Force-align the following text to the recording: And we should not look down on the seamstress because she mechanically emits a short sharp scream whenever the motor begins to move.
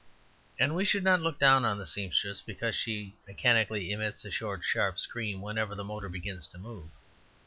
And 0.57 0.73
we 0.75 0.83
should 0.83 1.03
not 1.03 1.21
look 1.21 1.37
down 1.37 1.63
on 1.63 1.77
the 1.77 1.85
seamstress 1.85 2.41
because 2.41 2.73
she 2.75 3.13
mechanically 3.27 3.91
emits 3.91 4.25
a 4.25 4.31
short 4.31 4.63
sharp 4.63 4.97
scream 4.97 5.41
whenever 5.43 5.75
the 5.75 5.83
motor 5.83 6.09
begins 6.09 6.47
to 6.47 6.57
move. 6.57 6.89